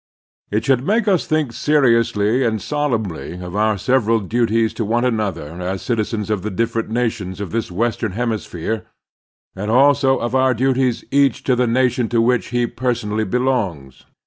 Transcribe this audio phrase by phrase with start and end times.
[0.49, 5.61] It should make us think seriously and solemnly of our several duties to one another
[5.61, 8.87] as citizens of the different nations of this western hemisphere,
[9.55, 14.05] and also of our duties each to the nation to which he personally belongs.